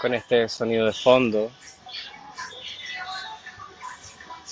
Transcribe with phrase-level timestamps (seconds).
[0.00, 1.50] con este sonido de fondo,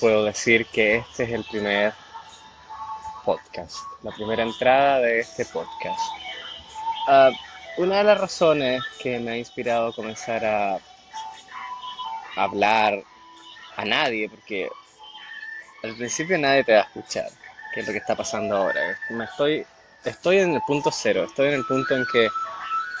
[0.00, 1.94] puedo decir que este es el primer
[3.24, 6.00] podcast, la primera entrada de este podcast.
[7.06, 7.30] Ah,
[7.76, 10.78] una de las razones que me ha inspirado a comenzar a
[12.36, 13.02] hablar
[13.76, 14.68] a nadie, porque
[15.82, 17.30] al principio nadie te va a escuchar,
[17.72, 18.98] que es lo que está pasando ahora.
[19.10, 19.66] Me estoy,
[20.04, 22.28] estoy en el punto cero, estoy en el punto en que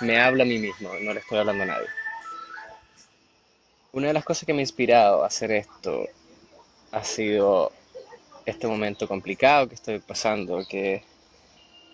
[0.00, 2.01] me hablo a mí mismo, no le estoy hablando a nadie.
[3.94, 6.08] Una de las cosas que me ha inspirado a hacer esto
[6.92, 7.72] ha sido
[8.46, 11.02] este momento complicado que estoy pasando, que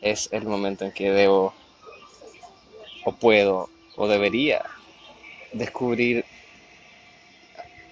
[0.00, 1.52] es el momento en que debo
[3.04, 4.64] o puedo o debería
[5.52, 6.24] descubrir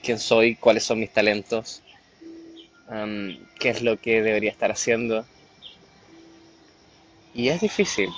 [0.04, 1.82] quién soy, cuáles son mis talentos,
[3.58, 5.26] qué es lo que debería estar haciendo.
[7.34, 8.10] Y es difícil.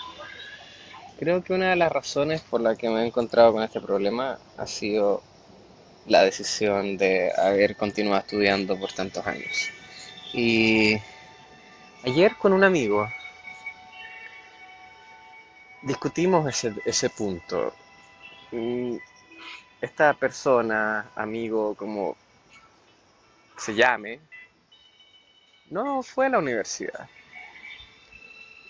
[1.18, 4.38] Creo que una de las razones por la que me he encontrado con este problema
[4.58, 5.22] ha sido
[6.08, 9.70] la decisión de haber continuado estudiando por tantos años.
[10.32, 10.98] Y
[12.04, 13.08] ayer con un amigo
[15.82, 17.74] discutimos ese, ese punto.
[19.80, 22.16] Esta persona, amigo, como
[23.56, 24.20] se llame,
[25.70, 27.08] no fue a la universidad.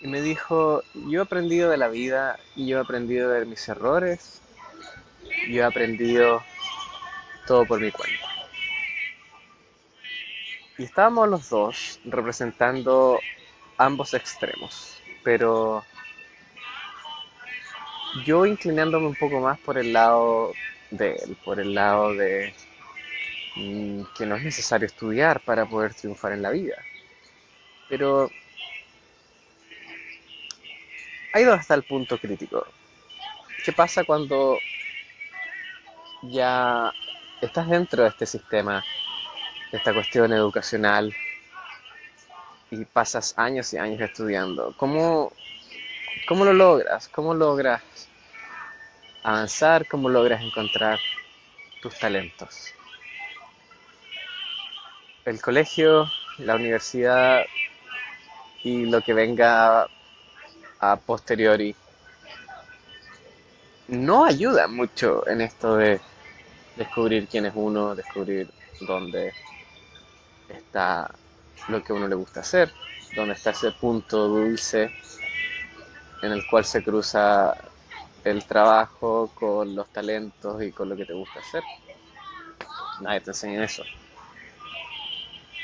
[0.01, 3.67] Y me dijo, yo he aprendido de la vida y yo he aprendido de mis
[3.67, 4.41] errores,
[5.49, 6.41] yo he aprendido
[7.49, 8.27] todo por mi cuenta.
[10.77, 13.19] Y estábamos los dos representando
[13.75, 15.83] ambos extremos, pero
[18.23, 20.53] yo inclinándome un poco más por el lado
[20.91, 22.53] de él, por el lado de
[23.55, 26.75] mm, que no es necesario estudiar para poder triunfar en la vida.
[27.89, 28.29] Pero
[31.33, 32.63] ha ido hasta el punto crítico.
[33.65, 34.55] ¿Qué pasa cuando
[36.21, 36.93] ya
[37.41, 38.83] estás dentro de este sistema,
[39.71, 41.13] de esta cuestión educacional,
[42.71, 44.73] y pasas años y años estudiando?
[44.77, 45.31] ¿Cómo,
[46.27, 47.07] cómo lo logras?
[47.07, 47.81] ¿Cómo logras
[49.23, 49.87] avanzar?
[49.87, 50.99] ¿Cómo logras encontrar
[51.81, 52.73] tus talentos?
[55.25, 57.43] El colegio, la universidad
[58.63, 59.87] y lo que venga
[60.79, 61.75] a posteriori
[63.87, 65.99] no ayuda mucho en esto de
[66.79, 69.33] descubrir quién es uno, descubrir dónde
[70.47, 71.13] está
[71.67, 72.71] lo que a uno le gusta hacer,
[73.15, 74.89] dónde está ese punto dulce
[76.21, 77.55] en el cual se cruza
[78.23, 81.63] el trabajo con los talentos y con lo que te gusta hacer.
[83.01, 83.83] Nadie te enseña eso.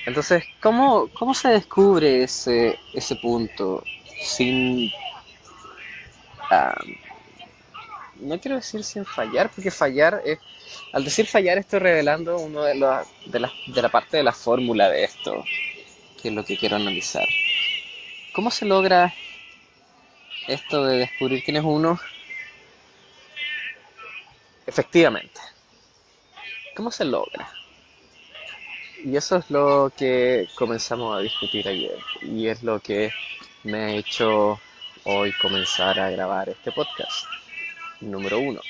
[0.05, 3.83] Entonces, ¿cómo, cómo se descubre ese, ese punto
[4.21, 4.91] sin...
[8.19, 10.39] no quiero decir sin fallar, porque fallar es...
[10.93, 14.31] Al decir fallar estoy revelando uno de, los, de, la, de la parte de la
[14.31, 15.43] fórmula de esto,
[16.21, 17.27] que es lo que quiero analizar.
[18.33, 19.13] ¿Cómo se logra
[20.47, 21.99] esto de descubrir quién es uno?
[24.65, 25.39] Efectivamente.
[26.75, 27.49] ¿Cómo se logra?
[29.03, 33.13] Y eso es lo que comenzamos a discutir ayer y es lo que
[33.63, 34.59] me ha hecho
[35.03, 37.25] hoy comenzar a grabar este podcast.
[38.01, 38.61] Número uno.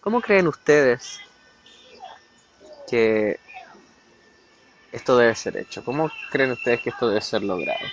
[0.00, 1.20] ¿Cómo creen ustedes
[2.90, 3.38] que
[4.90, 5.84] esto debe ser hecho?
[5.84, 7.86] ¿Cómo creen ustedes que esto debe ser logrado?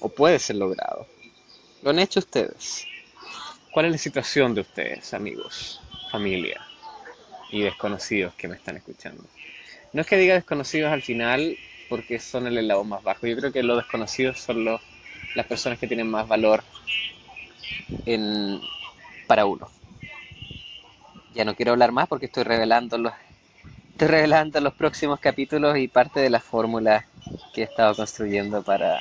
[0.00, 1.06] ¿O puede ser logrado?
[1.82, 2.86] ¿Lo han hecho ustedes?
[3.70, 5.80] ¿Cuál es la situación de ustedes, amigos,
[6.10, 6.66] familia?
[7.52, 9.22] y desconocidos que me están escuchando.
[9.92, 11.56] No es que diga desconocidos al final
[11.88, 13.26] porque son el eslabón más bajo.
[13.26, 14.80] Yo creo que los desconocidos son los,
[15.34, 16.62] las personas que tienen más valor
[18.06, 18.60] en,
[19.26, 19.68] para uno.
[21.34, 23.12] Ya no quiero hablar más porque estoy revelando los,
[23.92, 27.06] estoy revelando los próximos capítulos y parte de la fórmula
[27.54, 29.00] que he estado construyendo para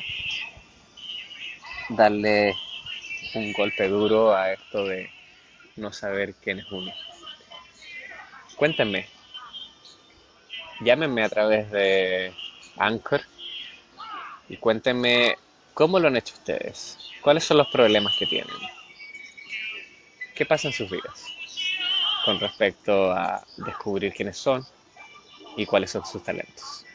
[1.89, 2.55] darle
[3.35, 5.09] un golpe duro a esto de
[5.75, 6.91] no saber quién es uno.
[8.55, 9.07] Cuéntenme.
[10.81, 12.33] Llámenme a través de
[12.77, 13.21] Anchor
[14.49, 15.37] y cuéntenme
[15.73, 16.97] cómo lo han hecho ustedes.
[17.21, 18.55] ¿Cuáles son los problemas que tienen?
[20.35, 21.25] ¿Qué pasa en sus vidas
[22.25, 24.65] con respecto a descubrir quiénes son
[25.55, 26.85] y cuáles son sus talentos?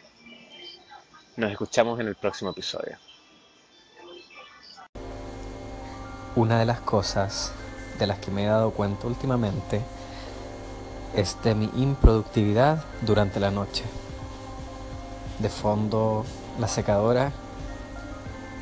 [1.36, 2.98] Nos escuchamos en el próximo episodio.
[6.34, 7.52] Una de las cosas
[7.98, 9.80] de las que me he dado cuenta últimamente
[11.14, 13.84] es de mi improductividad durante la noche.
[15.38, 16.24] De fondo,
[16.58, 17.32] la secadora.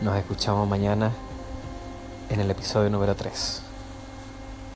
[0.05, 1.12] Nos escuchamos mañana
[2.29, 3.63] en el episodio número 3.